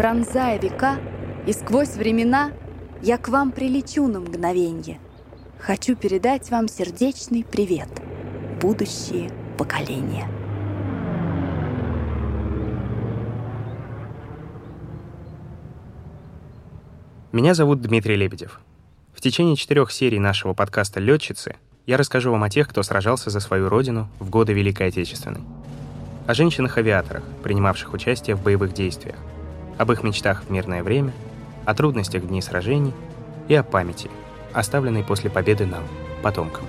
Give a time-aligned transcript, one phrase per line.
[0.00, 0.96] Пронзая века,
[1.46, 2.52] и сквозь времена
[3.02, 4.98] я к вам прилечу на мгновенье.
[5.58, 7.90] Хочу передать вам сердечный привет,
[8.62, 10.26] будущие поколения.
[17.30, 18.62] Меня зовут Дмитрий Лебедев.
[19.12, 23.40] В течение четырех серий нашего подкаста «Летчицы» я расскажу вам о тех, кто сражался за
[23.40, 25.42] свою родину в годы Великой Отечественной.
[26.26, 29.16] О женщинах-авиаторах, принимавших участие в боевых действиях,
[29.80, 31.14] об их мечтах в мирное время,
[31.64, 32.92] о трудностях дни сражений
[33.48, 34.10] и о памяти,
[34.52, 35.84] оставленной после победы нам,
[36.22, 36.66] потомкам.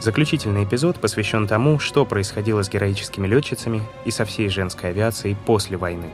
[0.00, 5.76] Заключительный эпизод посвящен тому, что происходило с героическими летчицами и со всей женской авиацией после
[5.76, 6.08] войны.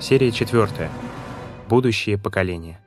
[0.00, 0.90] Серия четвертая.
[1.66, 2.81] Будущее поколение.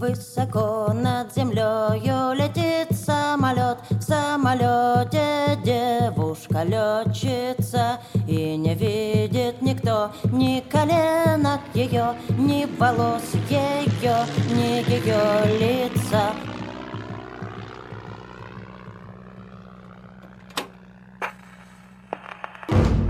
[0.00, 11.60] Высоко над землею летит самолет, в самолете девушка летчица, и не видит никто ни коленок
[11.74, 16.30] ее, ни волос ее, ни ее лица.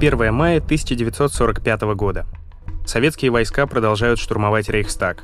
[0.01, 2.27] 1 мая 1945 года.
[2.85, 5.23] Советские войска продолжают штурмовать Рейхстаг.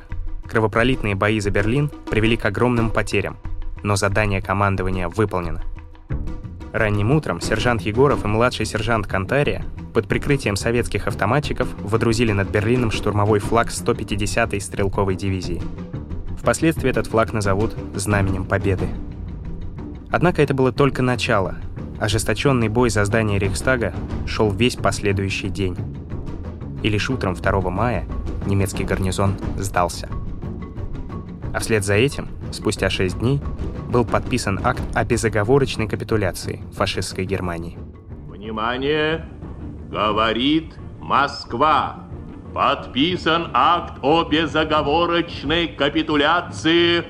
[0.49, 3.37] Кровопролитные бои за Берлин привели к огромным потерям,
[3.83, 5.63] но задание командования выполнено.
[6.73, 12.91] Ранним утром сержант Егоров и младший сержант Кантария под прикрытием советских автоматчиков водрузили над Берлином
[12.91, 15.61] штурмовой флаг 150-й стрелковой дивизии.
[16.39, 18.87] Впоследствии этот флаг назовут «Знаменем Победы».
[20.11, 21.55] Однако это было только начало,
[21.99, 23.93] Ожесточенный бой за здание Рейхстага
[24.27, 25.75] шел весь последующий день.
[26.83, 28.05] И лишь утром 2 мая
[28.45, 30.07] немецкий гарнизон сдался.
[31.53, 33.41] А вслед за этим, спустя 6 дней,
[33.89, 37.77] был подписан акт о безоговорочной капитуляции фашистской Германии.
[38.27, 39.27] Внимание!
[39.89, 42.03] Говорит Москва!
[42.53, 47.03] Подписан акт о безоговорочной капитуляции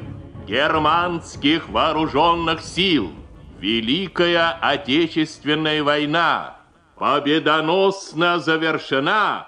[0.47, 3.11] германских вооруженных сил–
[3.59, 6.57] Великая Отечественная война
[6.95, 9.47] победоносно завершена.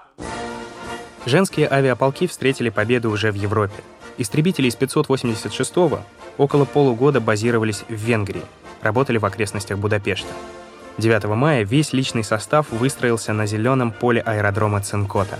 [1.27, 3.83] Женские авиаполки встретили победу уже в Европе.
[4.19, 6.01] Истребители из 586-го
[6.37, 8.43] около полугода базировались в Венгрии,
[8.81, 10.27] работали в окрестностях Будапешта.
[10.97, 15.39] 9 мая весь личный состав выстроился на зеленом поле аэродрома Цинкота.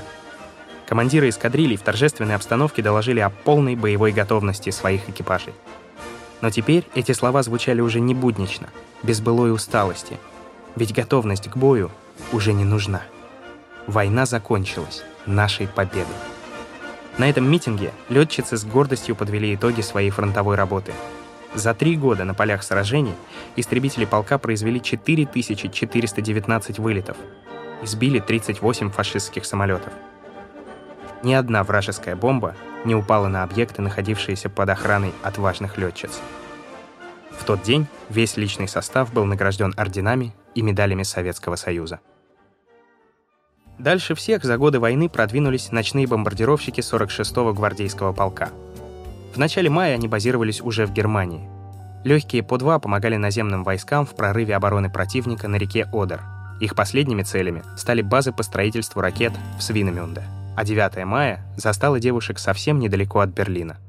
[0.88, 5.53] Командиры эскадрилий в торжественной обстановке доложили о полной боевой готовности своих экипажей.
[6.39, 8.69] Но теперь эти слова звучали уже не буднично,
[9.03, 10.18] без былой усталости.
[10.78, 11.91] Ведь готовность к бою
[12.31, 13.01] уже не нужна.
[13.88, 16.16] Война закончилась нашей победой.
[17.19, 20.94] На этом митинге летчицы с гордостью подвели итоги своей фронтовой работы.
[21.53, 23.13] За три года на полях сражений
[23.57, 27.18] истребители полка произвели 4419 вылетов
[27.84, 29.91] и сбили 38 фашистских самолетов.
[31.22, 36.22] Ни одна вражеская бомба не упала на объекты, находившиеся под охраной отважных летчиц.
[37.38, 42.00] В тот день весь личный состав был награжден орденами и медалями Советского Союза.
[43.79, 48.50] Дальше всех за годы войны продвинулись ночные бомбардировщики 46-го гвардейского полка.
[49.34, 51.50] В начале мая они базировались уже в Германии.
[52.03, 56.22] Легкие по два помогали наземным войскам в прорыве обороны противника на реке Одер.
[56.59, 60.23] Их последними целями стали базы по строительству ракет в Свинемюнде
[60.59, 63.78] а 9 мая застала девушек совсем недалеко от Берлина–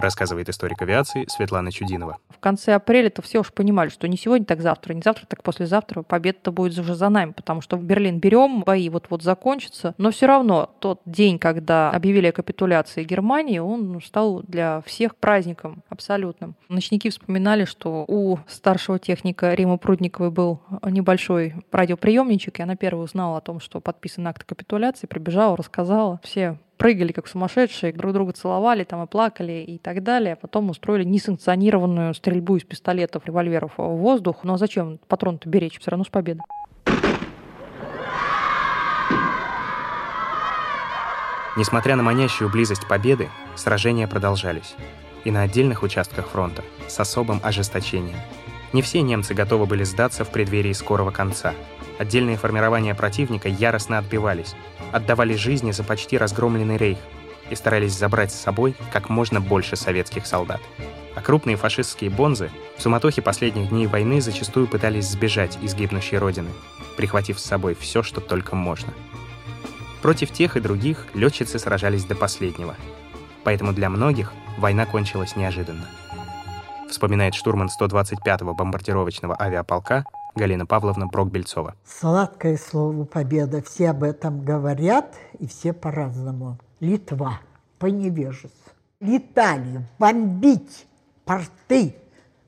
[0.00, 2.18] рассказывает историк авиации Светлана Чудинова.
[2.28, 6.02] В конце апреля-то все уж понимали, что не сегодня, так завтра, не завтра, так послезавтра
[6.02, 10.26] победа-то будет уже за нами, потому что в Берлин берем, бои вот-вот закончатся, но все
[10.26, 16.54] равно тот день, когда объявили о капитуляции Германии, он стал для всех праздником абсолютным.
[16.68, 23.38] Ночники вспоминали, что у старшего техника Рима Прудниковой был небольшой радиоприемничек, и она первая узнала
[23.38, 26.20] о том, что подписан акт капитуляции, прибежала, рассказала.
[26.22, 30.34] Все прыгали как сумасшедшие, друг друга целовали там и плакали и так далее.
[30.34, 34.38] Потом устроили несанкционированную стрельбу из пистолетов, револьверов в воздух.
[34.44, 35.78] А зачем патрон-то беречь?
[35.78, 36.42] Все равно с победой.
[41.58, 44.74] Несмотря на манящую близость победы, сражения продолжались.
[45.24, 48.16] И на отдельных участках фронта с особым ожесточением.
[48.72, 51.52] Не все немцы готовы были сдаться в преддверии скорого конца.
[52.00, 54.54] Отдельные формирования противника яростно отбивались,
[54.90, 56.96] отдавали жизни за почти разгромленный рейх
[57.50, 60.62] и старались забрать с собой как можно больше советских солдат.
[61.14, 66.48] А крупные фашистские бонзы в суматохе последних дней войны зачастую пытались сбежать из гибнущей родины,
[66.96, 68.94] прихватив с собой все, что только можно.
[70.00, 72.76] Против тех и других летчицы сражались до последнего.
[73.44, 75.86] Поэтому для многих война кончилась неожиданно.
[76.88, 81.74] вспоминает штурман 125-го бомбардировочного авиаполка Галина Павловна Брок-Бельцова.
[81.84, 83.62] Сладкое слово «победа».
[83.62, 86.58] Все об этом говорят, и все по-разному.
[86.80, 87.40] Литва
[87.78, 88.72] по невежеству.
[89.00, 90.86] Летали бомбить
[91.24, 91.96] порты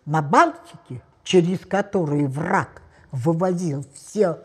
[0.05, 4.38] на Балтике, через которые враг вывозил все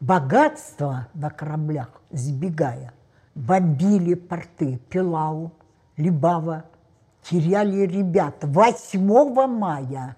[0.00, 2.92] богатства на кораблях, сбегая.
[3.34, 5.52] Бомбили порты Пилау,
[5.96, 6.64] Либава,
[7.22, 10.16] теряли ребят 8 мая,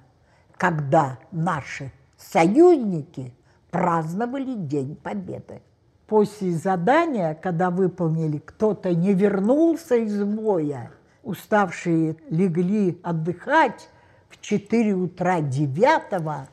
[0.57, 1.93] когда наши
[2.33, 3.35] союзники
[3.71, 5.63] праздновали День Победы.
[6.07, 10.91] После задания, когда выполнили, кто-то не вернулся из боя,
[11.23, 13.89] уставшие легли отдыхать,
[14.29, 16.49] в 4 утра 9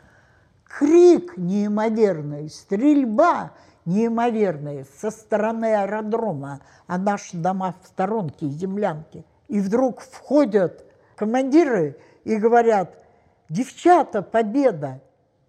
[0.64, 3.52] крик неимоверный, стрельба
[3.86, 9.26] неимоверная со стороны аэродрома, а наши дома в сторонке, землянки.
[9.48, 10.86] И вдруг входят
[11.16, 13.04] командиры и говорят,
[13.50, 15.02] девчата, победа,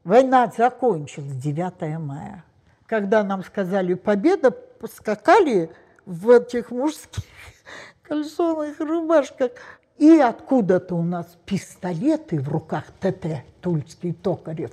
[0.05, 2.45] война закончилась 9 мая.
[2.87, 5.71] Когда нам сказали победа, поскакали
[6.05, 7.25] в этих мужских
[8.03, 9.53] кальсонных рубашках.
[9.99, 14.73] И откуда-то у нас пистолеты в руках ТТ, Тульский, Токарев.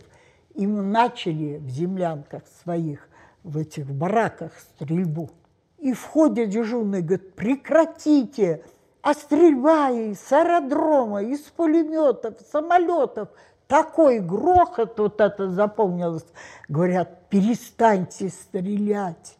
[0.55, 3.07] И мы начали в землянках своих,
[3.43, 5.29] в этих бараках стрельбу.
[5.77, 8.63] И входит дежурный, говорит, прекратите,
[9.01, 13.29] а стрельба с аэродрома, из пулеметов, самолетов,
[13.69, 16.25] такой грохот, вот это запомнилось.
[16.67, 19.37] Говорят, перестаньте стрелять,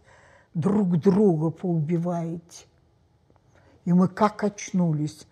[0.54, 2.66] друг друга поубиваете.
[3.84, 5.28] И мы как очнулись.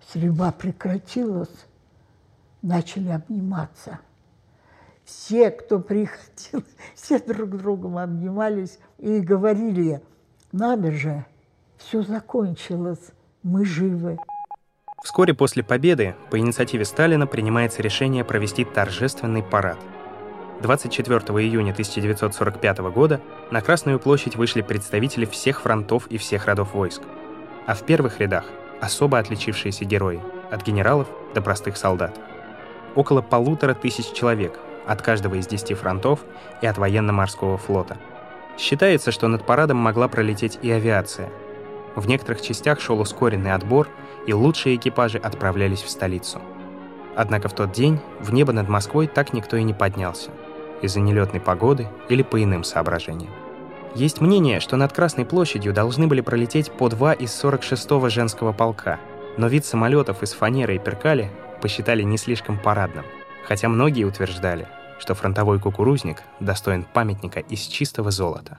[0.00, 1.66] Стрельба прекратилась,
[2.62, 3.98] начали обниматься.
[5.04, 6.64] Все, кто приходил,
[6.94, 10.00] все друг другом обнимались и говорили,
[10.52, 11.26] надо же,
[11.78, 13.10] все закончилось,
[13.42, 14.18] мы живы.
[15.02, 19.78] Вскоре после победы по инициативе Сталина принимается решение провести торжественный парад.
[20.62, 23.20] 24 июня 1945 года
[23.50, 27.02] на Красную площадь вышли представители всех фронтов и всех родов войск.
[27.66, 28.44] А в первых рядах
[28.80, 30.20] особо отличившиеся герои,
[30.50, 32.18] от генералов до простых солдат.
[32.94, 36.20] Около полутора тысяч человек от каждого из десяти фронтов
[36.62, 37.98] и от военно-морского флота.
[38.56, 41.28] Считается, что над парадом могла пролететь и авиация.
[41.96, 43.88] В некоторых частях шел ускоренный отбор,
[44.26, 46.40] и лучшие экипажи отправлялись в столицу.
[47.16, 50.30] Однако в тот день в небо над Москвой так никто и не поднялся.
[50.82, 53.32] Из-за нелетной погоды или по иным соображениям.
[53.94, 59.00] Есть мнение, что над Красной площадью должны были пролететь по два из 46-го женского полка,
[59.38, 61.30] но вид самолетов из фанеры и перкали
[61.62, 63.06] посчитали не слишком парадным,
[63.46, 64.68] хотя многие утверждали,
[64.98, 68.58] что фронтовой кукурузник достоин памятника из чистого золота.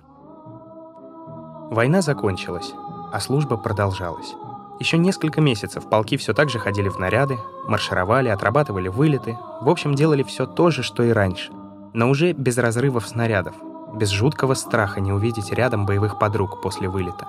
[1.70, 2.72] Война закончилась,
[3.14, 4.34] а служба продолжалась.
[4.80, 9.96] Еще несколько месяцев полки все так же ходили в наряды, маршировали, отрабатывали вылеты, в общем,
[9.96, 11.52] делали все то же, что и раньше,
[11.94, 13.56] но уже без разрывов снарядов,
[13.96, 17.28] без жуткого страха не увидеть рядом боевых подруг после вылета.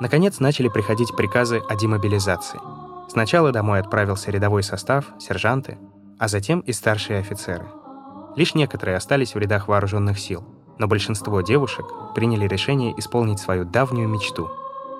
[0.00, 2.60] Наконец начали приходить приказы о демобилизации.
[3.08, 5.78] Сначала домой отправился рядовой состав, сержанты,
[6.18, 7.66] а затем и старшие офицеры.
[8.34, 10.42] Лишь некоторые остались в рядах вооруженных сил,
[10.78, 14.50] но большинство девушек приняли решение исполнить свою давнюю мечту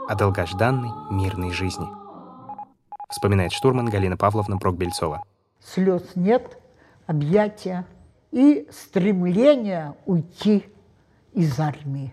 [0.09, 1.89] о долгожданной мирной жизни.
[3.09, 5.23] Вспоминает штурман Галина Павловна Брокбельцова.
[5.61, 6.59] Слез нет,
[7.07, 7.87] объятия,
[8.31, 10.67] и стремление уйти
[11.33, 12.13] из армии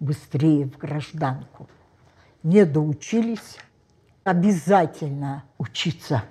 [0.00, 1.68] быстрее в гражданку.
[2.42, 3.58] Не доучились,
[4.24, 6.24] обязательно учиться.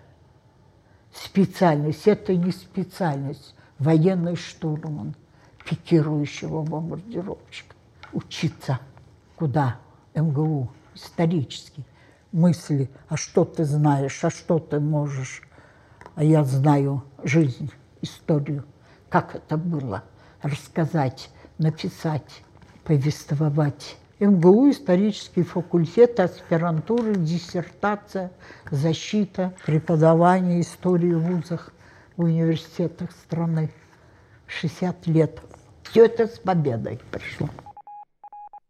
[1.13, 5.15] Специальность– это не специальность, военный штурман,
[5.65, 7.75] пикирующего бомбардировщика.
[8.13, 8.79] Учиться.
[9.35, 9.77] Куда?
[10.13, 11.85] МГУ, исторически.
[12.31, 15.41] Мысли, а что ты знаешь, а что ты можешь.
[16.15, 17.71] А я знаю жизнь,
[18.01, 18.65] историю–
[19.15, 20.03] как это было,
[20.41, 22.43] рассказать, написать,
[22.83, 23.95] повествовать.
[24.19, 28.31] МГУ, исторический факультет, аспирантура, диссертация,
[28.71, 31.71] защита, преподавание истории в вузах,
[32.17, 33.71] в университетах страны.
[34.47, 35.39] 60 лет.
[35.83, 37.47] Все это с победой пришло.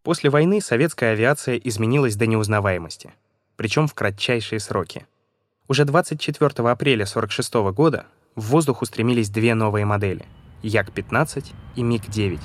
[0.05, 3.12] После войны советская авиация изменилась до неузнаваемости,
[3.55, 5.07] причем в кратчайшие сроки.
[5.67, 10.27] Уже 24 апреля 1946 года в воздух устремились две новые модели—
[10.62, 11.45] Як-15
[11.75, 12.39] и МиГ-9.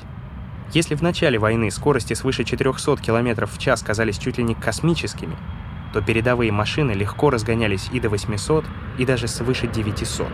[0.73, 5.37] Если в начале войны скорости свыше 400 км в час казались чуть ли не космическими,
[5.93, 8.65] то передовые машины легко разгонялись и до 800,
[8.97, 10.29] и даже свыше 900,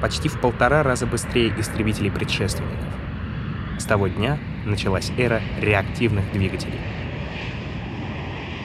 [0.00, 2.88] почти в полтора раза быстрее истребителей предшественников.
[3.78, 6.80] С того дня началась эра реактивных двигателей.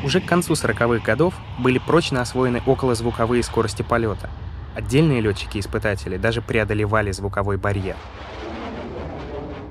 [0.03, 4.29] Уже к концу 40-х годов были прочно освоены околозвуковые скорости полета—
[4.75, 7.95] Отдельные летчики-испытатели даже преодолевали звуковой барьер.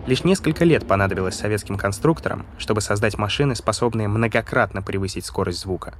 [0.07, 5.95] Лишь несколько лет понадобилось советским конструкторам, чтобы создать машины, способные многократно превысить скорость звука.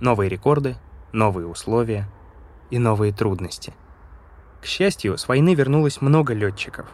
[0.00, 0.76] Новые рекорды,
[1.12, 2.08] новые условия
[2.70, 3.72] и новые трудности.
[4.60, 6.86] К счастью, с войны вернулось много летчиков,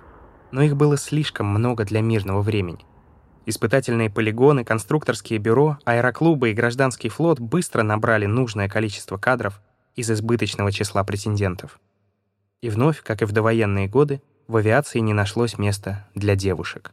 [0.54, 2.86] но их было слишком много для мирного времени.
[3.44, 9.60] Испытательные полигоны, конструкторские бюро, аэроклубы и гражданский флот быстро набрали нужное количество кадров
[9.96, 11.80] из избыточного числа претендентов.
[12.60, 16.92] И вновь, как и в довоенные годы, в авиации не нашлось места для девушек.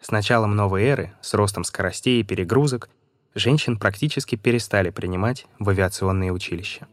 [0.00, 2.88] С началом новой эры, с ростом скоростей и перегрузок,
[3.34, 6.88] женщин практически перестали принимать в авиационные училища.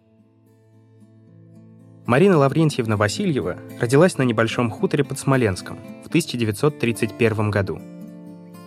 [2.09, 7.79] Марина Лаврентьевна Васильева родилась на небольшом хуторе под Смоленском в 1931 году.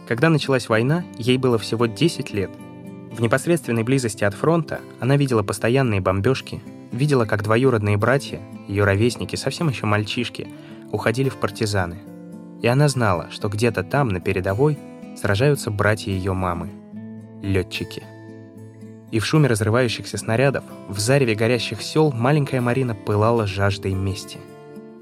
[0.07, 2.51] Когда началась война, ей было всего 10 лет—
[3.13, 9.37] в непосредственной близости от фронта она видела постоянные бомбежки, видела, как двоюродные братья, ее ровесники,
[9.37, 10.49] совсем еще мальчишки,
[10.93, 11.99] уходили в партизаны.
[12.63, 14.79] И она знала, что где-то там, на передовой,
[15.21, 16.71] сражаются братья ее мамы—
[17.43, 18.03] летчики.
[19.13, 24.39] И в шуме разрывающихся снарядов, в зареве горящих сел маленькая Марина пылала жаждой мести.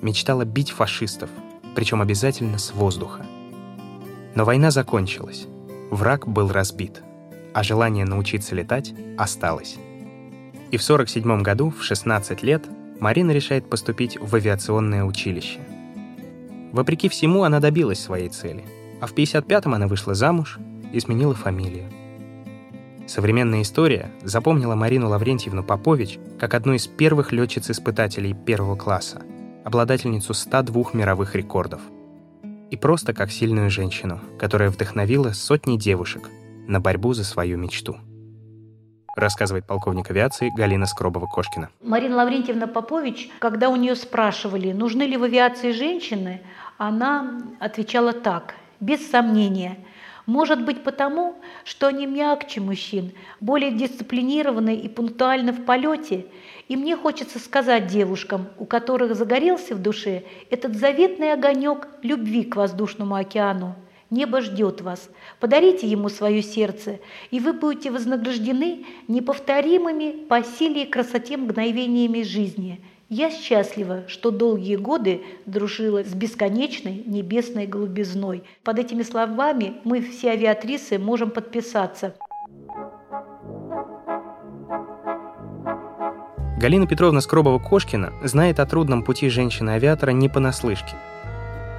[0.02, 1.31] Мечтала бить фашистов,
[1.75, 3.25] причем обязательно с воздуха.
[4.35, 5.47] Но война закончилась.
[5.90, 7.02] Враг был разбит—
[7.52, 9.76] а желание научиться летать осталось.
[10.71, 12.64] И в 1947 году, в 16 лет,
[13.00, 15.61] Марина решает поступить в авиационное училище.
[16.73, 18.64] Вопреки всему, она добилась своей цели,
[19.00, 20.59] а в 55-м она вышла замуж
[20.93, 21.90] и сменила фамилию.
[23.11, 29.23] Современная история запомнила Марину Лаврентьевну Попович как одну из первых летчиц-испытателей первого класса,
[29.64, 31.81] обладательницу 102 мировых рекордов.
[32.71, 36.31] И просто как сильную женщину, которая вдохновила сотни девушек,
[36.69, 37.97] на борьбу за свою мечту.
[39.17, 41.71] Рассказывает полковник авиации Галина Скробова-Кошкина.
[41.83, 46.43] Марина Лаврентьевна Попович, когда у нее спрашивали, нужны ли в авиации женщины,
[46.79, 49.79] она отвечала так, без сомнения–
[50.27, 56.27] может быть потому, что они мягче мужчин, более дисциплинированы и пунктуальны в полете.
[56.69, 62.57] И мне хочется сказать девушкам, у которых загорелся в душе этот заветный огонек любви к
[62.57, 63.75] воздушному океану–
[64.11, 65.09] Небо ждет вас.
[65.39, 66.99] Подарите ему свое сердце,
[67.31, 72.85] и вы будете вознаграждены неповторимыми по силе и красоте мгновениями жизни.
[73.11, 78.45] Я счастлива, что долгие годы дружила с бесконечной небесной голубизной.
[78.64, 82.14] Под этими словами мы все авиатрисы можем подписаться.
[86.59, 90.95] Галина Петровна Скробова-Кошкина знает о трудном пути женщины-авиатора не понаслышке–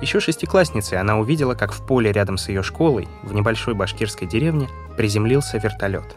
[0.01, 4.67] еще шестиклассницей она увидела, как в поле рядом с ее школой, в небольшой башкирской деревне,
[4.97, 6.15] приземлился вертолет.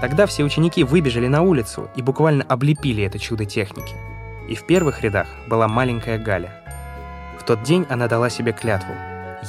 [0.00, 3.94] Тогда все ученики выбежали на улицу и буквально облепили это чудо техники.
[4.48, 6.62] И в первых рядах была маленькая Галя.
[7.38, 8.94] В тот день она дала себе клятву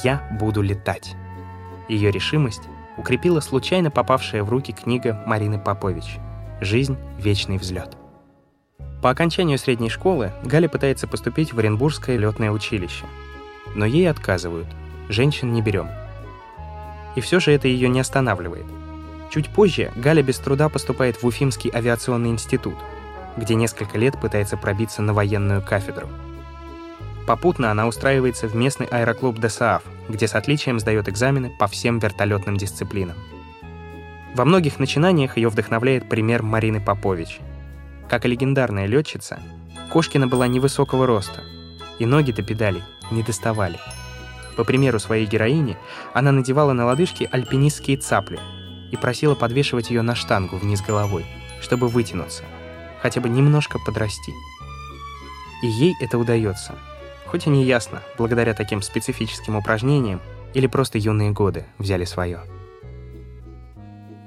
[0.03, 1.15] «Я буду летать».
[1.87, 2.63] Ее решимость
[2.97, 6.17] укрепила случайно попавшая в руки книга Марины Попович
[6.61, 6.97] «Жизнь.
[7.17, 7.97] Вечный взлет».
[9.01, 13.05] По окончанию средней школы Галя пытается поступить в Оренбургское летное училище.
[13.75, 14.67] Но ей отказывают.
[15.09, 15.89] Женщин не берем.
[17.15, 18.65] И все же это ее не останавливает.
[19.32, 22.75] Чуть позже Галя без труда поступает в Уфимский авиационный институт,
[23.38, 26.08] где несколько лет пытается пробиться на военную кафедру.
[27.27, 32.55] Попутно она устраивается в местный аэроклуб ДСААФ, где с отличием сдает экзамены по всем вертолетным
[32.58, 33.17] дисциплинам.
[34.36, 37.39] Во многих начинаниях ее вдохновляет пример Марины Попович–
[38.10, 39.39] как и легендарная летчица,
[39.91, 41.44] Кошкина была невысокого роста,
[41.98, 43.79] и ноги до педалей не доставали.
[44.55, 45.77] По примеру своей героини,
[46.13, 48.39] она надевала на лодыжки альпинистские цапли
[48.91, 51.25] и просила подвешивать ее на штангу вниз головой,
[51.61, 52.43] чтобы вытянуться,
[53.01, 54.33] хотя бы немножко подрасти.
[55.61, 56.75] И ей это удается,
[57.25, 60.21] хоть и не ясно, благодаря таким специфическим упражнениям
[60.53, 62.41] или просто юные годы взяли свое.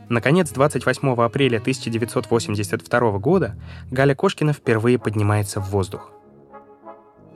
[0.09, 3.57] Наконец, 28 апреля 1982 года
[3.91, 6.11] Галя Кошкина впервые поднимается в воздух.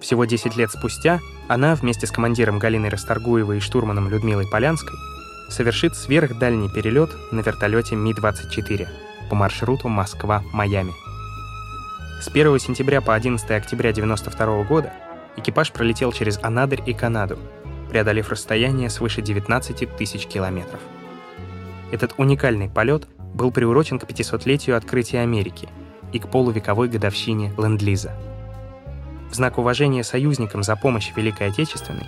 [0.00, 4.96] Всего 10 лет спустя она вместе с командиром Галиной Расторгуевой и штурманом Людмилой Полянской
[5.52, 8.88] совершит сверхдальний перелет на вертолете Ми-24
[9.28, 10.92] по маршруту Москва-Майами.
[12.20, 14.92] С 1 сентября по 11 октября 1992 года
[15.36, 17.38] экипаж пролетел через Анадырь и Канаду,
[17.90, 20.80] преодолев расстояние свыше 19 тысяч километров.
[21.92, 25.68] Этот уникальный полет был приурочен к 500-летию открытия Америки
[26.12, 28.12] и к полувековой годовщине Ленд-Лиза.
[29.30, 32.06] В знак уважения союзникам за помощь Великой Отечественной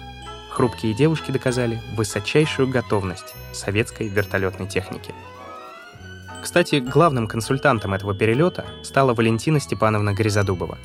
[0.54, 5.12] хрупкие девушки доказали высочайшую готовность советской вертолетной техники.
[6.42, 10.78] Кстати, главным консультантом этого перелета стала Валентина Степановна Гризодубова.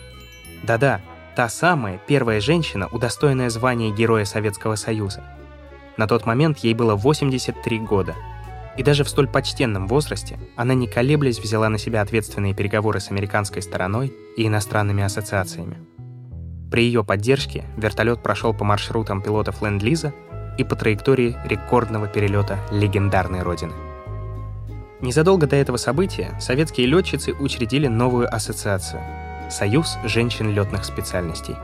[0.64, 1.02] Да-да,
[1.36, 5.24] та самая первая женщина, удостоенная звания Героя Советского Союза.
[5.98, 8.16] На тот момент ей было 83 года.
[8.78, 13.12] И даже в столь почтенном возрасте она не колеблясь взяла на себя ответственные переговоры с
[13.12, 15.78] американской стороной и иностранными ассоциациями.
[16.72, 20.14] При ее поддержке вертолет прошел по маршрутам пилотов Ленд-Лиза
[20.58, 23.74] и по траектории рекордного перелета легендарной Родины.
[25.02, 29.02] Незадолго до этого события советские летчицы учредили новую ассоциацию—
[29.50, 31.56] Союз женщин летных специальностей.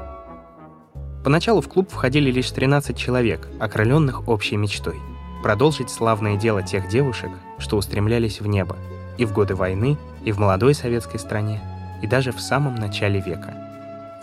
[1.23, 4.95] Поначалу в клуб входили лишь 13 человек, окрыленных общей мечтой—
[5.43, 8.75] продолжить славное дело тех девушек, что устремлялись в небо
[9.19, 11.61] и в годы войны, и в молодой советской стране,
[12.01, 13.64] и даже в самом начале века.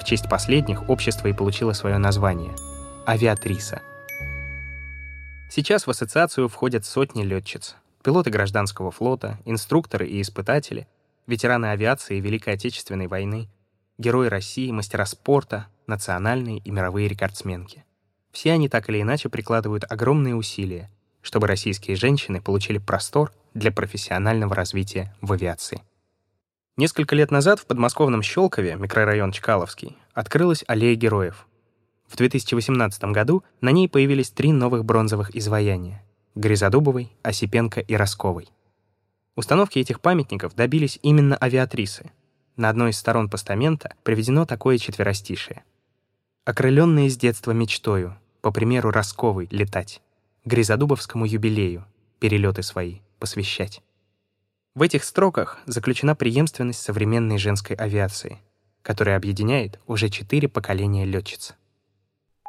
[0.02, 2.56] В честь последних общество и получило свое название—
[3.06, 3.82] «Авиатриса».
[5.48, 10.88] Сейчас в ассоциацию входят сотни летчиц, пилоты гражданского флота, инструкторы и испытатели,
[11.28, 13.48] ветераны авиации Великой Отечественной войны,
[13.96, 17.84] герои России, мастера спорта, национальные и мировые рекордсменки.
[18.32, 20.90] Все они так или иначе прикладывают огромные усилия,
[21.20, 25.80] чтобы российские женщины получили простор для профессионального развития в авиации.
[26.78, 31.46] Несколько лет назад в подмосковном Щелкове, микрорайон Чкаловский, открылась аллея героев.
[32.08, 36.02] В 2018 году на ней появились три новых бронзовых изваяния
[36.34, 38.48] Гризодубовой, Осипенко и Росковой.
[39.36, 42.10] Установки этих памятников добились именно авиатрисы.
[42.56, 45.64] На одной из сторон постамента приведено такое четверостишее.
[46.46, 50.00] «Окрыленные с детства мечтою, по примеру Росковой, летать,
[50.46, 51.84] Гризодубовскому юбилею,
[52.18, 53.82] перелеты свои посвящать».
[54.74, 58.38] В этих строках заключена преемственность современной женской авиации,
[58.82, 61.54] которая объединяет уже четыре поколения летчиц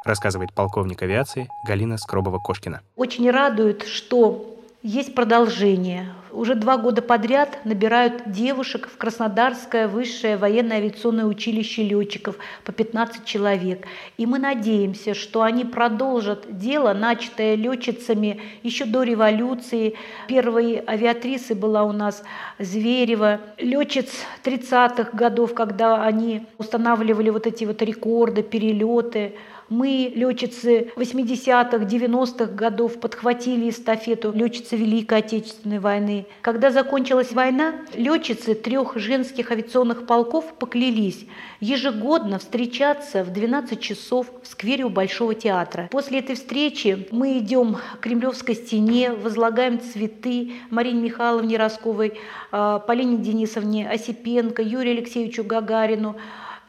[0.04, 2.80] рассказывает полковник авиации Галина Скробова-Кошкина.
[2.94, 4.53] Очень радует, что
[4.84, 6.12] есть продолжение.
[6.30, 13.24] Уже два года подряд набирают девушек в Краснодарское высшее военное авиационное училище летчиков по 15
[13.24, 13.86] человек.
[14.18, 19.94] И мы надеемся, что они продолжат дело, начатое летчицами еще до революции.
[20.28, 22.22] Первой авиатрисой была у нас
[22.58, 23.40] Зверева.
[23.56, 24.12] Летчиц
[24.44, 29.34] 30-х годов, когда они устанавливали вот эти вот рекорды, перелеты.
[29.68, 36.26] Мы, летчицы 80-х, 90-х годов, подхватили эстафету летчицы Великой Отечественной войны.
[36.42, 41.26] Когда закончилась война, летчицы трех женских авиационных полков поклялись
[41.60, 45.88] ежегодно встречаться в 12 часов в сквере у Большого театра.
[45.90, 52.18] После этой встречи мы идем к Кремлевской стене, возлагаем цветы Марине Михайловне Росковой,
[52.52, 56.16] а, Полине Денисовне Осипенко, Юрию Алексеевичу Гагарину,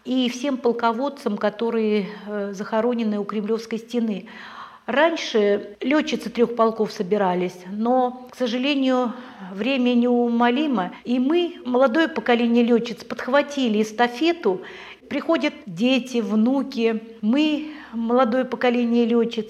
[0.05, 4.27] и всем полководцам, которые э, захоронены у Кремлевской стены.
[4.85, 9.13] Раньше летчицы трех полков собирались, но, к сожалению,
[9.51, 14.61] время неумолимо, и мы, молодое поколение летчиц, подхватили эстафету.
[15.09, 19.49] Приходят дети, внуки, мы, молодое поколение летчиц.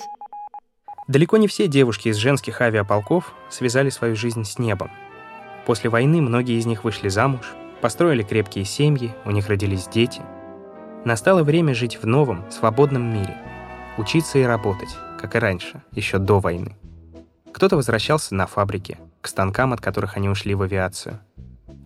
[1.09, 4.89] Далеко не все девушки из женских авиаполков связали свою жизнь с небом.
[5.65, 10.21] После войны многие из них вышли замуж, построили крепкие семьи, у них родились дети–
[11.05, 13.37] Настало время жить в новом, свободном мире.
[13.99, 14.89] Учиться и работать,
[15.19, 16.75] как и раньше, еще до войны.
[17.53, 21.19] Кто-то возвращался на фабрике, к станкам, от которых они ушли в авиацию.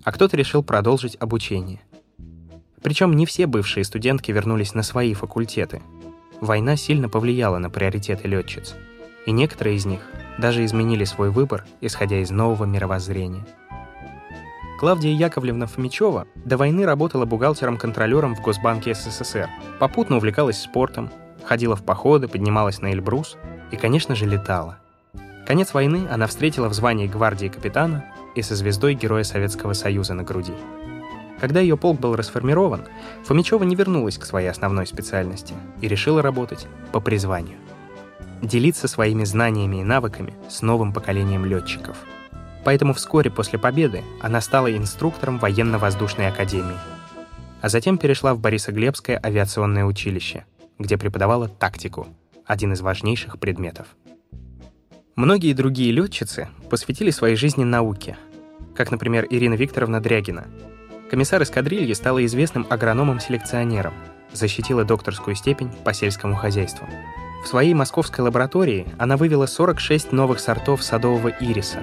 [0.05, 1.81] А кто-то решил продолжить обучение.
[2.81, 5.81] Причем не все бывшие студентки вернулись на свои факультеты.
[6.39, 8.75] Война сильно повлияла на приоритеты летчиц.
[9.25, 9.99] И некоторые из них
[10.37, 13.45] даже изменили свой выбор, исходя из нового мировоззрения–
[14.79, 21.09] Клавдия Яковлевна Фомичева до войны работала бухгалтером-контролером в Госбанке СССР, попутно увлекалась спортом,
[21.43, 23.35] ходила в походы, поднималась на Эльбрус
[23.71, 24.77] и, конечно же, летала.
[25.45, 30.23] Конец войны она встретила в звании гвардии капитана и со звездой Героя Советского Союза на
[30.23, 30.53] груди.
[31.41, 32.83] Когда ее полк был расформирован,
[33.25, 37.57] Фомичева не вернулась к своей основной специальности и решила работать по призванию.
[38.41, 41.97] Делиться своими знаниями и навыками с новым поколением летчиков–
[42.63, 46.77] Поэтому вскоре после победы она стала инструктором военно-воздушной академии.
[47.61, 50.45] А затем перешла в Борисоглебское авиационное училище,
[50.77, 52.07] где преподавала тактику,
[52.45, 53.87] один из важнейших предметов.
[55.15, 58.17] Многие другие летчицы посвятили своей жизни науке,
[58.73, 60.47] как, например, Ирина Викторовна Дрягина.
[61.11, 63.93] Комиссар эскадрильи стала известным агрономом-селекционером,
[64.31, 66.87] защитила докторскую степень по сельскому хозяйству.
[67.43, 71.79] В своей московской лаборатории она вывела 46 новых сортов садового ириса,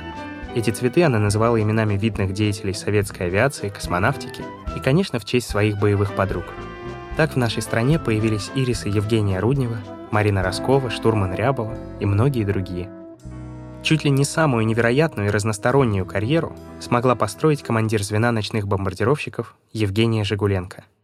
[0.56, 4.42] эти цветы она называла именами видных деятелей советской авиации, космонавтики
[4.74, 6.44] и, конечно, в честь своих боевых подруг.
[7.18, 9.76] Так в нашей стране появились ирисы Евгения Руднева,
[10.10, 12.88] Марина Роскова, Штурман Рябова и многие другие.
[13.82, 20.24] Чуть ли не самую невероятную и разностороннюю карьеру смогла построить командир звена ночных бомбардировщиков Евгения
[20.24, 20.84] Жигуленко–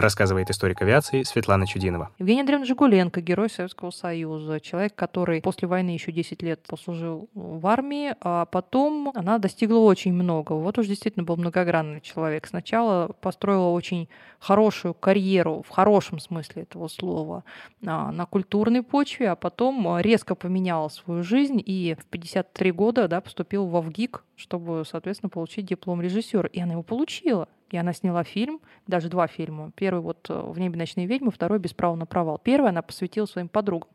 [0.00, 2.10] рассказывает историк авиации Светлана Чудинова.
[2.18, 7.66] Евгений Андреевна Жигуленко, герой Советского Союза, человек, который после войны еще 10 лет послужил в
[7.66, 10.52] армии, а потом она достигла очень много.
[10.52, 12.46] Вот уж действительно был многогранный человек.
[12.46, 14.08] Сначала построила очень
[14.38, 17.44] хорошую карьеру, в хорошем смысле этого слова,
[17.84, 23.20] а, на культурной почве, а потом резко поменяла свою жизнь и в 53 года да,
[23.20, 26.48] поступила в ВГИК, чтобы, соответственно, получить диплом режиссера.
[26.48, 27.48] И она его получила.
[27.70, 29.70] И она сняла фильм, даже два фильма.
[29.76, 32.40] Первый вот э, «В небе ночные ведьмы», второй «Без права на провал».
[32.42, 33.88] Первый она посвятила своим подругам.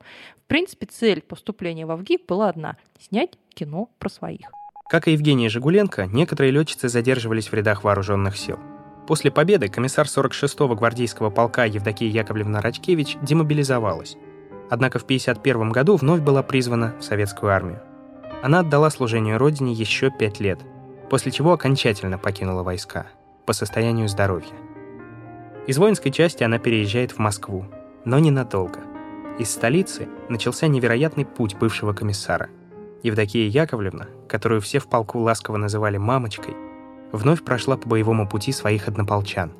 [0.45, 4.49] В принципе, цель поступления в ВГИК была одна— снять кино про своих.
[4.89, 8.59] Как и Евгения Жигуленко, некоторые летчицы задерживались в рядах вооруженных сил.
[9.07, 14.15] После победы комиссар 46-го гвардейского полка Евдокия Яковлевна Рачкевич демобилизовалась.
[14.69, 17.81] Однако в 1951 году вновь была призвана в советскую армию.
[18.41, 20.59] Она отдала служению родине еще пять лет,
[21.09, 23.07] после чего окончательно покинула войска–
[23.45, 24.53] по состоянию здоровья.
[25.67, 27.65] Из воинской части она переезжает в Москву,
[28.05, 28.79] но ненадолго.
[29.39, 32.49] Из столицы начался невероятный путь бывшего комиссара.
[33.03, 36.55] Евдокия Яковлевна, которую все в полку ласково называли «мамочкой»,
[37.11, 39.53] вновь прошла по боевому пути своих однополчан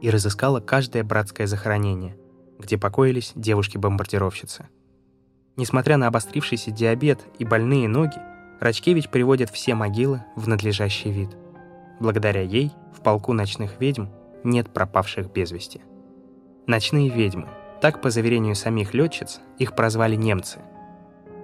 [0.00, 2.16] и разыскала каждое братское захоронение,
[2.58, 4.66] где покоились девушки-бомбардировщицы.
[5.56, 8.18] Несмотря на обострившийся диабет и больные ноги,
[8.60, 11.30] Рачкевич приводит все могилы в надлежащий вид–
[12.00, 14.06] Благодаря ей в полку ночных ведьм
[14.44, 15.80] нет пропавших без вести.
[16.66, 17.48] Ночные ведьмы.
[17.80, 20.60] Так, по заверению самих летчиц, их прозвали немцы.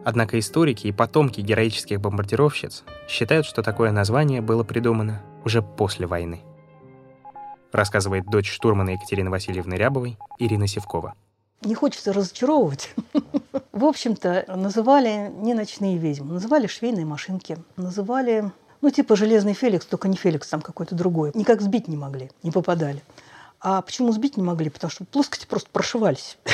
[0.04, 6.40] Однако историки и потомки героических бомбардировщиц считают, что такое название было придумано уже после войны.
[7.70, 11.14] Рассказывает дочь штурмана Екатерины Васильевны Рябовой Ирина Севкова.
[11.62, 12.94] Не хочется разочаровывать.
[13.72, 18.50] В общем-то, называли не ночные ведьмы, называли швейные машинки, называли
[18.82, 21.30] ну, типа «Железный Феликс», только не Феликс, там какой-то другой.
[21.34, 23.02] Никак сбить не могли, не попадали.
[23.60, 24.70] А почему сбить не могли?
[24.70, 26.36] Потому что плоскости просто прошивались.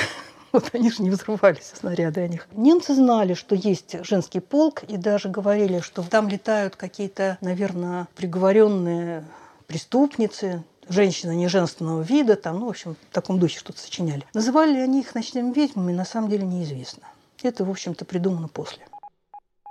[0.50, 2.48] Вот они же не взрывались, снаряды о них.
[2.52, 9.26] Немцы знали, что есть женский полк, и даже говорили, что там летают какие-то, наверное, приговоренные
[9.66, 14.24] преступницы, женщины неженственного вида, там, ну, в общем, в таком духе что-то сочиняли.
[14.32, 17.02] Называли они их ночными ведьмами, на самом деле неизвестно.
[17.42, 18.86] Это, в общем-то, придумано после.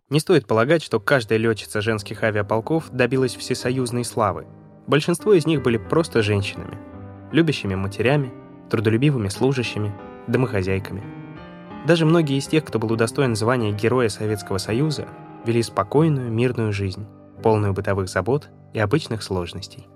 [0.10, 4.48] Не стоит полагать, что каждая летчица женских авиаполков добилась всесоюзной славы.
[4.88, 6.78] Большинство из них были просто женщинами,
[7.34, 8.32] любящими матерями,
[8.70, 9.94] трудолюбивыми служащими,
[10.28, 11.04] домохозяйками.
[11.86, 15.08] Даже многие из тех, кто был удостоен звания Героя Советского Союза,
[15.46, 17.06] вели спокойную, мирную жизнь,
[17.44, 19.88] полную бытовых забот и обычных сложностей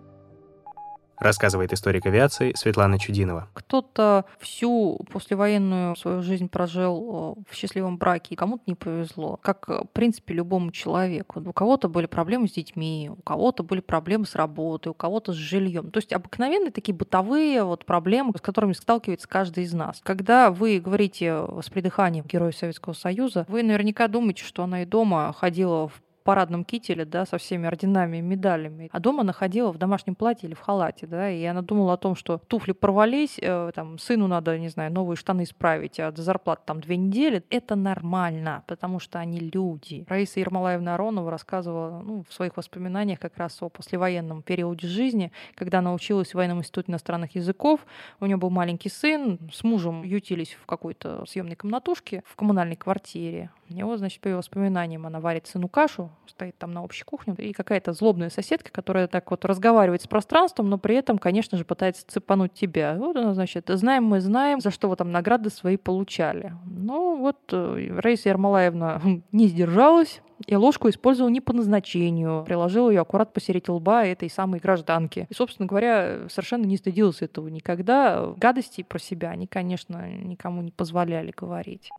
[1.22, 3.48] рассказывает историк авиации Светлана Чудинова.
[3.54, 9.40] Кто-то всю послевоенную свою жизнь прожил э, в счастливом браке, кому-то не повезло.
[9.42, 11.42] Как, э, в принципе, любому человеку.
[11.46, 15.36] У кого-то были проблемы с детьми, у кого-то были проблемы с работой, у кого-то с
[15.36, 15.92] жильем.
[15.92, 20.02] То есть обыкновенные такие бытовые вот проблемы, с которыми сталкивается каждый из нас.
[20.04, 25.34] Когда вы говорите с придыханием Героя Советского Союза, вы наверняка думаете, что она и дома
[25.38, 28.90] ходила в парадном кителе, да, со всеми орденами и медалями.
[28.92, 32.16] А дома находила в домашнем платье или в халате, да, и она думала о том,
[32.16, 36.62] что туфли порвались, э, там, сыну надо, не знаю, новые штаны исправить, а до зарплаты
[36.66, 37.44] там две недели.
[37.50, 40.06] Это нормально, потому что они люди.
[40.08, 45.80] Раиса Ермолаевна Аронова рассказывала ну, в своих воспоминаниях как раз о послевоенном периоде жизни, когда
[45.80, 47.86] она училась в военном институте иностранных языков,
[48.20, 53.52] у нее был маленький сын, с мужем ютились в какой-то съемной комнатушке в коммунальной квартире.
[53.74, 57.54] Него, значит, по ее воспоминаниям, она варит сыну кашу, стоит там на общей кухне, и
[57.54, 62.06] какая-то злобная соседка, которая так вот разговаривает с пространством, но при этом, конечно же, пытается
[62.08, 62.96] цепануть тебя.
[62.98, 66.54] Вот она, значит, знаем мы, знаем, за что вы там награды свои получали.
[66.66, 73.02] Ну вот э, Раиса Ермолаевна не сдержалась, и ложку использовал не по назначению, приложил ее
[73.02, 75.28] аккурат посередине лба этой самой гражданки.
[75.30, 78.34] И, собственно говоря, совершенно не стыдился этого никогда.
[78.38, 81.90] Гадостей про себя они, конечно, никому не позволяли говорить.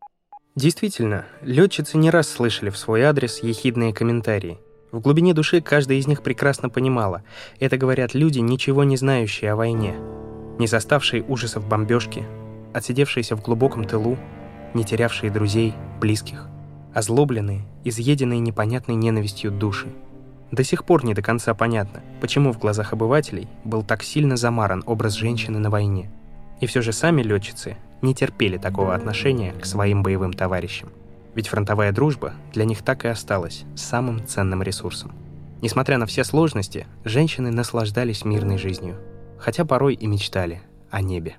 [0.54, 4.58] Действительно, летчицы не раз слышали в свой адрес ехидные комментарии.
[4.90, 7.22] В глубине души каждая из них прекрасно понимала,
[7.58, 9.94] это говорят люди, ничего не знающие о войне,
[10.58, 12.26] не заставшие ужасов бомбежки,
[12.74, 14.18] отсидевшиеся в глубоком тылу,
[14.74, 16.48] не терявшие друзей, близких,
[16.92, 19.88] озлобленные, изъеденные непонятной ненавистью души.
[20.50, 24.82] До сих пор не до конца понятно, почему в глазах обывателей был так сильно замаран
[24.84, 26.10] образ женщины на войне.
[26.60, 30.90] И все же сами летчицы не терпели такого отношения к своим боевым товарищам.
[31.34, 35.12] Ведь фронтовая дружба для них так и осталась самым ценным ресурсом.
[35.62, 38.96] Несмотря на все сложности, женщины наслаждались мирной жизнью,
[39.38, 40.60] хотя порой и мечтали
[40.90, 41.36] о небе.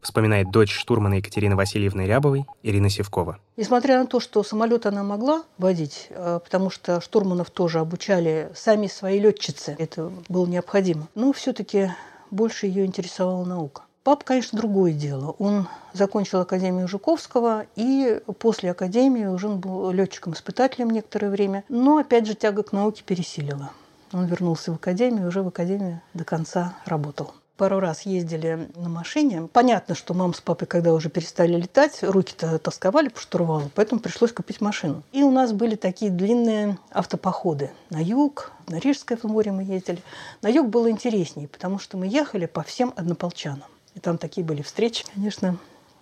[0.00, 3.38] вспоминает дочь штурмана Екатерины Васильевны Рябовой Ирина Севкова.
[3.56, 8.88] Несмотря на то, что самолет она могла водить, э, потому что штурманов тоже обучали сами
[8.88, 11.92] свои летчицы, это было необходимо, но все-таки
[12.32, 13.82] больше ее интересовала наука.
[14.04, 15.36] Папа, конечно, другое дело.
[15.38, 21.64] Он закончил Академию Жуковского и после Академии уже он был летчиком-испытателем некоторое время.
[21.68, 23.70] Но, опять же, тяга к науке пересилила.
[24.12, 29.48] Он вернулся в Академию, уже в Академии до конца работал пару раз ездили на машине.
[29.52, 34.32] Понятно, что мама с папой, когда уже перестали летать, руки-то тосковали по штурвалу, поэтому пришлось
[34.32, 35.04] купить машину.
[35.12, 40.02] И у нас были такие длинные автопоходы на юг, на Рижское море мы ездили.
[40.42, 43.68] На юг было интереснее, потому что мы ехали по всем однополчанам.
[43.94, 45.04] И там такие были встречи.
[45.14, 45.56] Конечно,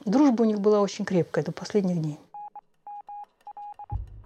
[0.05, 2.18] дружба у них была очень крепкая до последних дней.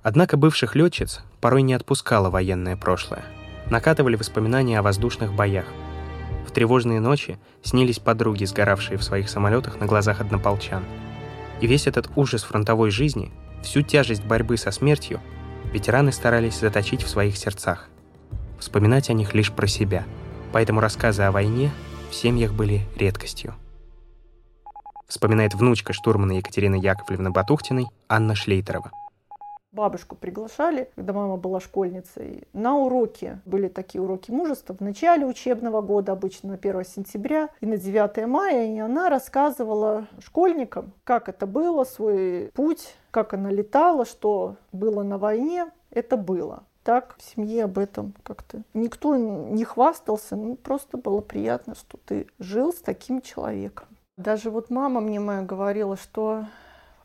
[0.02, 3.24] Однако бывших летчиц порой не отпускало военное прошлое.
[3.70, 5.64] Накатывали воспоминания о воздушных боях.
[6.46, 10.84] В тревожные ночи снились подруги, сгоравшие в своих самолетах на глазах однополчан.
[11.62, 15.20] И весь этот ужас фронтовой жизни, всю тяжесть борьбы со смертью,
[15.72, 17.88] ветераны старались заточить в своих сердцах.
[18.58, 20.04] Вспоминать о них лишь про себя.
[20.52, 21.72] Поэтому рассказы о войне
[22.14, 23.54] в семьях были редкостью.
[25.08, 28.92] Вспоминает внучка штурмана Екатерины Яковлевны Батухтиной Анна Шлейтерова.
[29.72, 33.40] Бабушку приглашали, когда мама была школьницей, на уроки.
[33.44, 38.28] Были такие уроки мужества в начале учебного года, обычно на 1 сентября и на 9
[38.28, 38.72] мая.
[38.72, 45.18] И она рассказывала школьникам, как это было, свой путь, как она летала, что было на
[45.18, 45.66] войне.
[45.90, 51.74] Это было так в семье об этом как-то никто не хвастался, ну просто было приятно,
[51.74, 53.88] что ты жил с таким человеком.
[54.16, 56.46] Даже вот мама мне моя говорила, что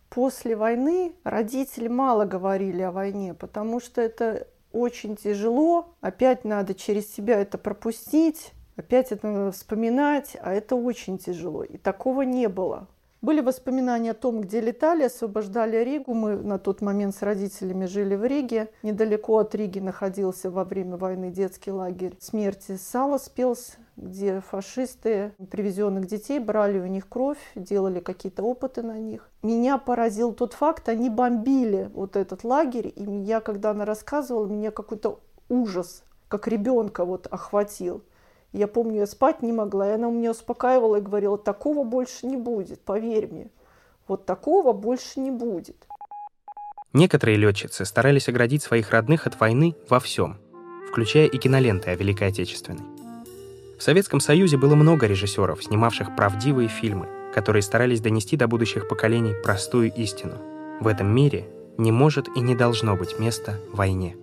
[0.10, 7.12] после войны родители мало говорили о войне, потому что это очень тяжело, опять надо через
[7.12, 11.64] себя это пропустить, опять это надо вспоминать, а это очень тяжело.
[11.64, 12.88] И такого не было.
[13.22, 16.14] Были воспоминания о том, где летали, освобождали Ригу.
[16.14, 18.70] Мы на тот момент с родителями жили в Риге.
[18.82, 26.40] Недалеко от Риги находился во время войны детский лагерь смерти Саласпилс, где фашисты привезенных детей
[26.40, 29.30] брали у них кровь, делали какие-то опыты на них.
[29.44, 34.72] Меня поразил тот факт, они бомбили вот этот лагерь, и я, когда она рассказывала, меня
[34.72, 38.02] какой-то ужас, как ребенка вот охватил.
[38.52, 42.38] Я помню, я спать не могла, и она меня успокаивала и говорила, такого больше не
[42.38, 43.48] будет, поверь мне.
[44.08, 45.78] Вот такого больше не будет.
[46.94, 50.38] Некоторые летчицы старались оградить своих родных от войны во всем,
[50.90, 52.84] включая и киноленты о Великой Отечественной.
[53.78, 59.36] В Советском Союзе было много режиссеров, снимавших правдивые фильмы, которые старались донести до будущих поколений
[59.44, 60.34] простую истину.
[60.80, 64.18] В этом мире не может и не должно быть места войне.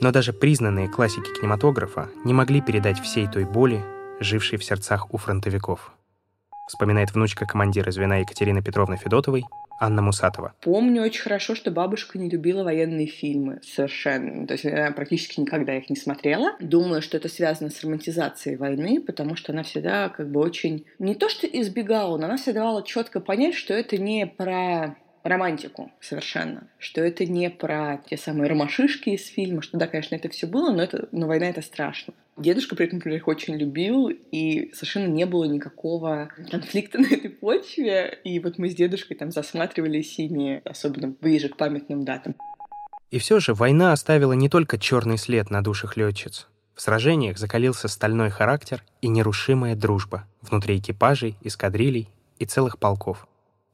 [0.00, 3.84] Но даже признанные классики кинематографа не могли передать всей той боли,
[4.18, 5.92] жившей в сердцах у фронтовиков.
[6.68, 9.44] Вспоминает внучка командира звена Екатерины Петровны Федотовой
[9.80, 10.54] Анна Мусатова.
[10.60, 14.46] Помню очень хорошо, что бабушка не любила военные фильмы совершенно.
[14.46, 16.52] То есть она практически никогда их не смотрела.
[16.60, 20.86] Думаю, что это связано с романтизацией войны, потому что она всегда как бы очень...
[20.98, 25.90] Не то, что избегала, но она всегда давала четко понять, что это не про романтику
[26.00, 30.46] совершенно, что это не про те самые ромашишки из фильма, что да, конечно, это все
[30.46, 32.14] было, но, это, но война это страшно.
[32.36, 37.30] Дедушка при этом, например, их очень любил, и совершенно не было никакого конфликта на этой
[37.30, 38.18] почве.
[38.24, 42.34] И вот мы с дедушкой там засматривались ими, особенно ближе к памятным датам.
[43.10, 46.46] И все же война оставила не только черный след на душах летчиц.
[46.74, 53.26] В сражениях закалился стальной характер и нерушимая дружба внутри экипажей, эскадрилей и целых полков.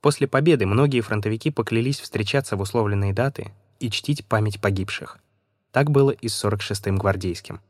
[0.06, 5.18] После победы многие фронтовики поклялись встречаться в условленные даты и чтить память погибших.
[5.72, 7.60] Так было и с 46-м гвардейским.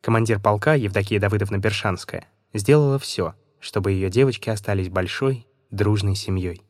[0.00, 6.62] Командир полка Евдокия Давыдовна Бершанская сделала все, чтобы ее девочки остались большой, дружной семьей.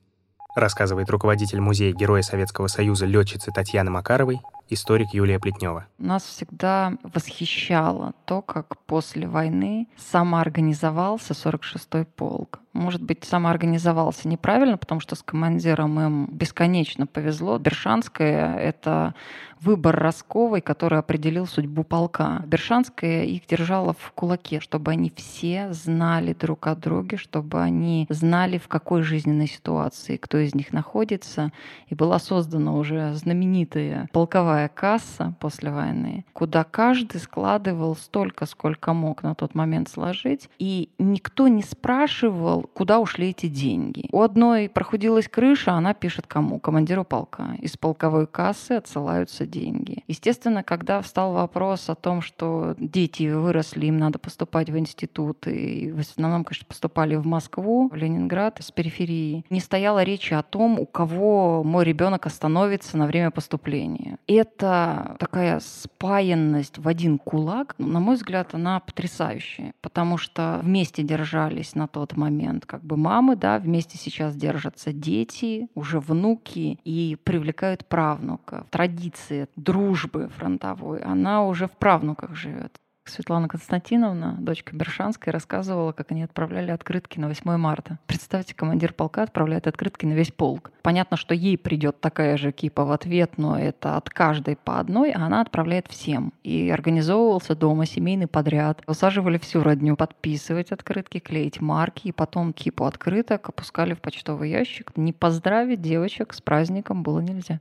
[0.55, 5.87] Рассказывает руководитель музея Героя Советского Союза летчицы Татьяны Макаровой, историк Юлия Плетнева.
[5.99, 12.61] Нас всегда восхищало то, как после войны самоорганизовался 46-й полк.
[12.73, 17.59] Может быть, самоорганизовался неправильно, потому что с командиром им бесконечно повезло.
[17.59, 19.15] Бершанская— это
[19.61, 22.43] выбор Росковой, который определил судьбу полка.
[22.47, 28.59] Бершанская их держала в кулаке, чтобы они все знали друг о друге, чтобы они знали,
[28.59, 31.53] в какой жизненной ситуации кто из них находится.
[31.89, 38.93] И была создана уже знаменитая полковая полковая касса после войны, куда каждый складывал столько, сколько
[38.93, 44.09] мог на тот момент сложить, и никто не спрашивал, куда ушли эти деньги.
[44.13, 46.61] У одной прохудилась крыша, она пишет кому?
[46.61, 47.57] Командиру полка.
[47.61, 50.05] Из полковой кассы отсылаются деньги.
[50.07, 55.91] Естественно, когда встал вопрос о том, что дети выросли, им надо поступать в институт, и
[55.91, 60.79] в основном, конечно, поступали в Москву, в Ленинград, с периферии, не стояла речи о том,
[60.79, 64.19] у кого мой ребенок остановится на время поступления.
[64.45, 71.75] Это такая спаянность в один кулак, на мой взгляд, она потрясающая, потому что вместе держались
[71.75, 77.87] на тот момент как бы мамы, да, вместе сейчас держатся дети, уже внуки и привлекают
[77.87, 78.67] правнука.
[78.71, 82.79] Традиция дружбы фронтовой, она уже в правнуках живет.
[83.07, 87.99] Светлана Константиновна, дочка Бершанской, рассказывала, как они отправляли открытки на 8 марта.
[88.07, 90.73] Представьте, командир полка отправляет открытки на весь полк.
[90.83, 95.11] Понятно, что ей придет такая же кипа в ответ, но это от каждой по одной,
[95.13, 96.33] а она отправляет всем.
[96.43, 98.83] И организовывался дома семейный подряд.
[98.87, 104.97] Усаживали всю родню подписывать открытки, клеить марки, и потом кипу открыток опускали в почтовый ящик.
[104.97, 107.61] Не поздравить девочек с праздником было нельзя.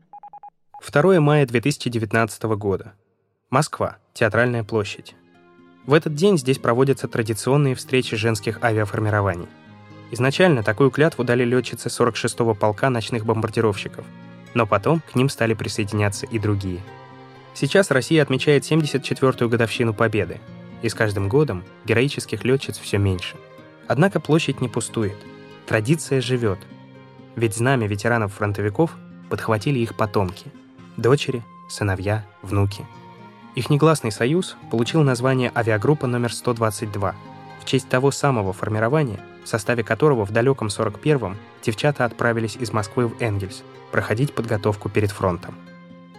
[0.92, 2.94] 2 мая 2019 года.
[3.50, 3.98] Москва.
[4.14, 5.16] Театральная площадь.
[5.86, 9.48] В этот день здесь проводятся традиционные встречи женских авиаформирований.
[10.12, 14.06] Изначально такую клятву дали летчицы 46-го полка ночных бомбардировщиков,
[14.54, 16.80] но потом к ним стали присоединяться и другие.
[17.54, 20.40] Сейчас Россия отмечает 74-ю годовщину Победы,
[20.82, 23.36] и с каждым годом героических летчиц все меньше.
[23.88, 25.18] Однако площадь не пустует.
[25.66, 26.60] Традиция живет.
[27.36, 28.92] Ведь знамя ветеранов-фронтовиков
[29.30, 30.46] подхватили их потомки—
[30.98, 32.86] дочери, сыновья, внуки—
[33.56, 37.16] их негласный союз получил название авиагруппа номер 122
[37.62, 43.08] в честь того самого формирования, в составе которого в далеком 41-м девчата отправились из Москвы
[43.08, 45.56] в Энгельс проходить подготовку перед фронтом.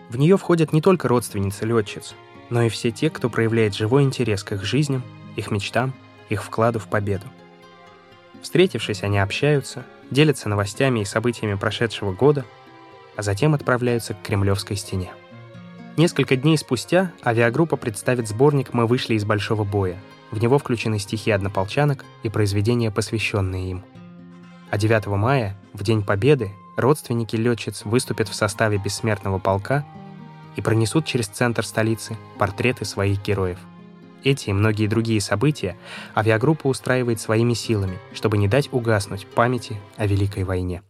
[0.08, 2.14] В нее входят не только родственницы летчиц,
[2.50, 5.02] но и все те, кто проявляет живой интерес к их жизням,
[5.34, 5.92] их мечтам,
[6.28, 7.26] их вкладу в победу.
[8.42, 12.44] Встретившись, они общаются, делятся новостями и событиями прошедшего года,
[13.16, 15.12] а затем отправляются к Кремлевской стене.
[15.96, 19.96] Несколько дней спустя авиагруппа представит сборник «Мы вышли из большого боя».
[20.32, 23.84] В него включены стихи однополчанок и произведения, посвященные им.
[24.72, 29.86] А 9 мая, в День Победы, родственники летчиц выступят в составе бессмертного полка
[30.56, 33.60] и пронесут через центр столицы портреты своих героев.
[34.24, 35.76] Эти и многие другие события
[36.16, 40.82] авиагруппа устраивает своими силами, чтобы не дать угаснуть памяти о Великой войне.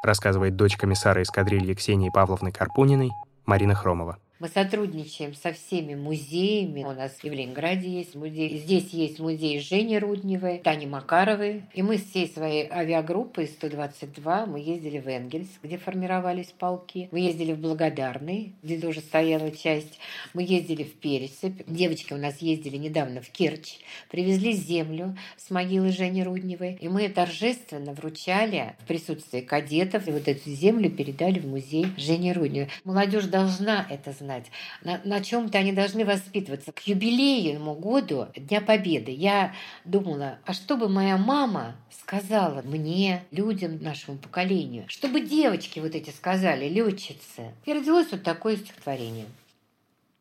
[0.00, 3.10] Рассказывает дочь комиссара эскадрильи Ксении Павловны Карпуниной
[3.44, 4.18] Марина Хромова.
[4.40, 6.84] Мы сотрудничаем со всеми музеями.
[6.84, 8.56] У нас и в Ленинграде есть музей.
[8.56, 11.64] Здесь есть музей Жени Рудневой, Тани Макаровой.
[11.74, 17.08] И мы с всей своей авиагруппой 122 мы ездили в Энгельс, где формировались полки.
[17.10, 19.98] Мы ездили в Благодарный, где тоже стояла часть.
[20.34, 21.64] Мы ездили в Пересыпь.
[21.66, 23.78] Девочки у нас ездили недавно в Керчь.
[24.08, 26.78] Привезли землю с могилы Жени Рудневой.
[26.80, 30.06] И мы торжественно вручали в присутствии кадетов.
[30.06, 32.68] И вот эту землю передали в музей Жени Рудневой.
[32.84, 34.46] Молодежь должна это знать знать.
[34.82, 36.72] На, на чем-то они должны воспитываться.
[36.72, 43.82] К юбилейному году Дня Победы я думала, а что бы моя мама сказала мне, людям,
[43.82, 47.54] нашему поколению, чтобы девочки вот эти сказали, летчицы.
[47.64, 49.26] И родилось вот такое стихотворение.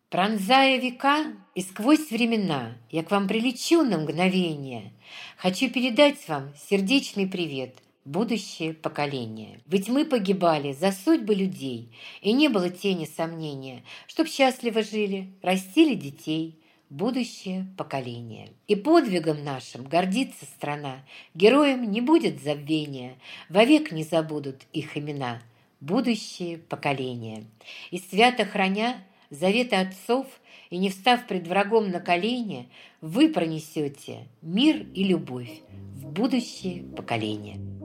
[0.10, 4.94] Пронзая века и сквозь времена, я к вам прилечу на мгновение.
[5.36, 7.76] Хочу передать вам сердечный привет–
[8.08, 9.60] будущее поколение.
[9.66, 11.92] Ведь мы погибали за судьбы людей,
[12.22, 16.58] и не было тени сомнения, чтоб счастливо жили, растили детей,
[16.90, 18.54] будущее поколение.
[18.68, 23.16] И подвигом нашим гордится страна, героям не будет забвения,
[23.50, 25.42] вовек не забудут их имена,
[25.82, 27.44] будущее поколение.
[27.92, 30.28] И свято храня заветы отцов,
[30.70, 32.70] и не встав пред врагом на колени,
[33.02, 35.62] вы пронесете мир и любовь
[35.96, 37.77] в будущее поколение.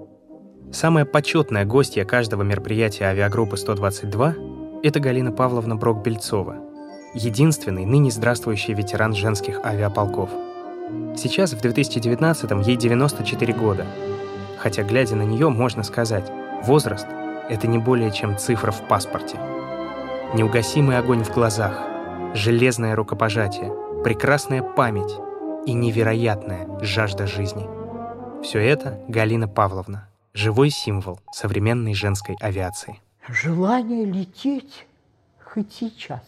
[0.72, 4.34] Самая почетная гостья каждого мероприятия авиагруппы 122–
[4.82, 6.56] это Галина Павловна Брок-Бельцова,
[7.12, 10.30] единственный ныне здравствующий ветеран женских авиаполков.
[11.14, 13.86] Сейчас, в 2019-м, ей 94 года.
[14.56, 16.32] Хотя, глядя на нее, можно сказать,
[16.62, 17.06] возраст–
[17.50, 19.36] это не более чем цифра в паспорте.
[20.32, 21.82] Неугасимый огонь в глазах,
[22.32, 25.12] железное рукопожатие, прекрасная память
[25.66, 27.68] и невероятная жажда жизни.
[28.42, 33.00] Все это Галина Павловна, живой символ современной женской авиации.
[33.28, 34.86] Желание лететь
[35.44, 36.22] хоть сейчас.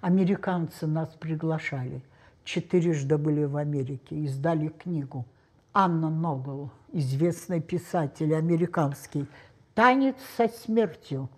[0.00, 2.02] Американцы нас приглашали.
[2.44, 5.24] Четырежды были в Америке, издали книгу.
[5.72, 9.26] Анна Ногл, известный писатель американский,
[9.74, 11.28] «Танец со смертью».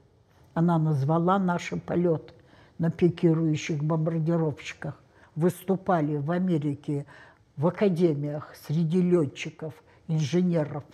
[0.55, 2.33] Она назвала наши полеты
[2.79, 4.99] на пикирующих бомбардировщиках.
[5.37, 7.07] Выступали в Америке
[7.57, 9.75] в академиях среди летчиков,
[10.09, 10.85] инженеров,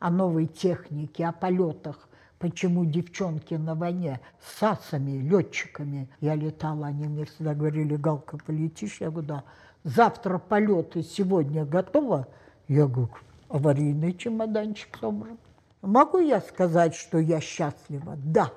[0.00, 6.08] о новой технике, о полетах, почему девчонки на войне с асами, летчиками.
[6.20, 9.00] Я летала, они мне всегда говорили, Галка, полетишь?
[9.00, 9.44] Я говорю, да.
[9.84, 12.26] Завтра полеты, сегодня готово?
[12.66, 13.10] Я говорю,
[13.48, 15.38] аварийный чемоданчик собран.
[15.82, 18.16] Могу я сказать, что я счастлива?
[18.16, 18.50] Да.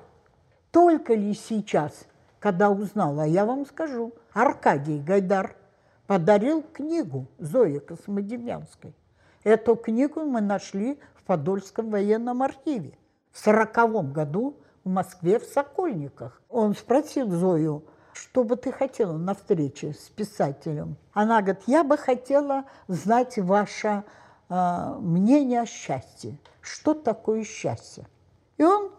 [0.70, 2.06] Только ли сейчас,
[2.40, 5.56] когда узнала, я вам скажу, Аркадий Гайдар
[6.06, 8.94] подарил книгу Зои Космодемьянской.
[9.42, 12.98] Эту книгу мы нашли в Подольском военном архиве
[13.32, 16.42] в сороковом году в Москве в Сокольниках.
[16.50, 20.96] Он спросил Зою, что бы ты хотела на встрече с писателем?
[21.14, 24.04] Она говорит, я бы хотела знать ваше
[24.50, 26.38] э, мнение о счастье.
[26.60, 28.06] Что такое счастье?
[28.58, 28.92] И он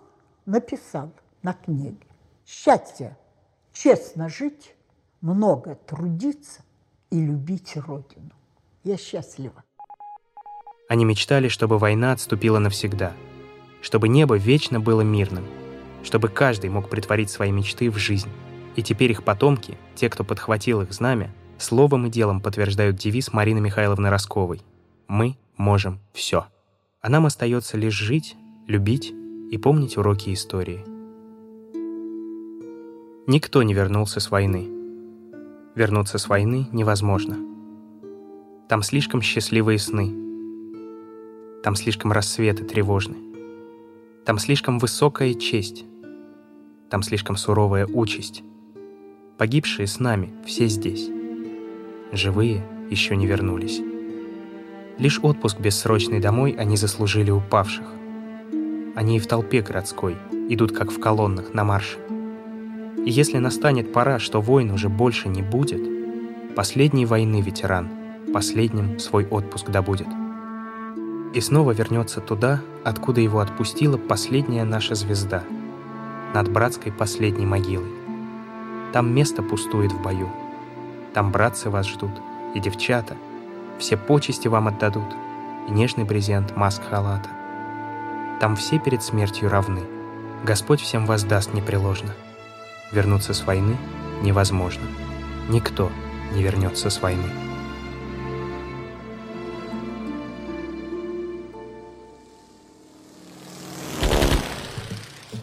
[0.47, 1.11] написал
[1.43, 2.07] на книге.
[2.43, 3.15] Счастье–
[3.71, 4.76] честно жить,
[5.21, 6.61] много трудиться
[7.11, 8.32] и любить Родину.
[8.84, 9.63] Я счастлива.
[10.88, 13.13] Они мечтали, чтобы война отступила навсегда,
[13.81, 15.45] чтобы небо вечно было мирным,
[16.03, 18.29] чтобы каждый мог притворить свои мечты в жизнь.
[18.75, 23.61] И теперь их потомки, те, кто подхватил их знамя, словом и делом подтверждают девиз Марины
[23.61, 24.61] Михайловны Росковой
[25.07, 26.47] «Мы можем все».
[27.01, 28.36] А нам остается лишь жить,
[28.67, 29.13] любить
[29.51, 30.83] и помнить уроки истории.
[33.27, 34.67] Никто не вернулся с войны.
[35.75, 37.38] Вернуться с войны невозможно.
[38.67, 40.24] Там слишком счастливые сны.
[41.66, 43.16] Там слишком рассветы тревожны.
[44.24, 45.84] Там слишком высокая честь.
[46.91, 48.43] Там слишком суровая участь.
[49.39, 51.09] Погибшие с нами все здесь.
[52.11, 53.82] Живые еще не вернулись.
[54.99, 57.88] Лишь отпуск бессрочный домой они заслужили упавших.
[58.95, 60.18] Они и в толпе городской
[60.49, 61.97] идут как в колоннах на марше.
[63.03, 65.82] И если настанет пора, что войн уже больше не будет,
[66.55, 67.89] последней войны ветеран
[68.32, 70.24] последним свой отпуск добудет.
[71.36, 75.43] И снова вернется туда, откуда его отпустила последняя наша звезда,
[76.33, 77.91] над братской последней могилой.
[78.93, 80.29] Там место пустует в бою.
[81.13, 82.11] Там братцы вас ждут,
[82.53, 83.17] и девчата.
[83.79, 85.13] Все почести вам отдадут,
[85.67, 87.29] и нежный брезент маск халата.
[88.39, 89.83] Там все перед смертью равны.
[90.45, 92.13] Господь всем воздаст непреложно.
[92.93, 93.75] Вернуться с войны
[94.21, 94.86] невозможно.
[95.49, 95.91] Никто
[96.33, 97.44] не вернется с войны.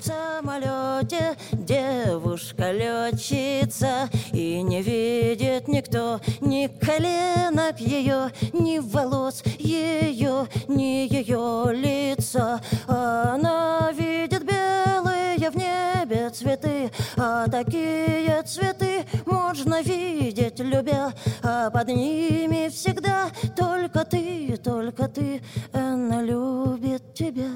[0.02, 1.36] Самолете.
[1.52, 12.60] Девушка летчица И не видит никто ни коленок ее, ни волос ее, ни ее лица.
[12.86, 21.12] Она видит белые в небе цветы А такие цветы можно видеть, любя.
[21.42, 25.42] А под ними всегда только ты, только ты
[25.72, 27.50] Она любит тебя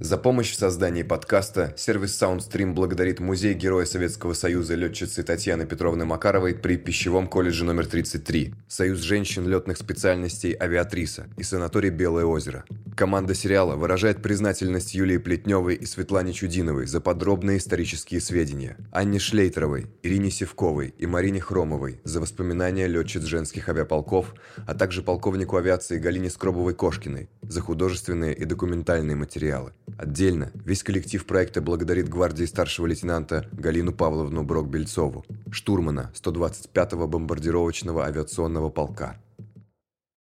[0.00, 6.06] За помощь в создании подкаста сервис SoundStream благодарит Музей Героя Советского Союза летчицы Татьяны Петровны
[6.06, 12.64] Макаровой при Пищевом колледже номер 33, Союз женщин летных специальностей «Авиатриса» и санаторий «Белое озеро».
[12.96, 19.86] Команда сериала выражает признательность Юлии Плетневой и Светлане Чудиновой за подробные исторические сведения, Анне Шлейтеровой,
[20.02, 24.34] Ирине Севковой и Марине Хромовой за воспоминания летчиц женских авиаполков,
[24.66, 29.72] а также полковнику авиации Галине Скробовой-Кошкиной за художественные и документальные материалы.
[29.98, 30.50] Отдельно.
[30.64, 39.16] Весь коллектив проекта благодарит гвардии старшего лейтенанта Галину Павловну Брок-Бельцову, штурмана 125-го бомбардировочного авиационного полка,